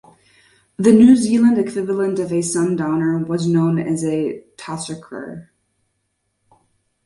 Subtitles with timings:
[0.77, 5.49] The New Zealand equivalent of a sundowner was known as a "tussocker".